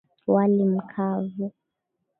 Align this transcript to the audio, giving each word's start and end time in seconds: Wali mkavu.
Wali 0.27 0.65
mkavu. 0.65 1.53